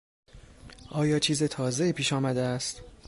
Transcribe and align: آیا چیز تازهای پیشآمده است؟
آیا 0.89 1.19
چیز 1.19 1.43
تازهای 1.43 1.93
پیشآمده 1.93 2.41
است؟ 2.41 2.81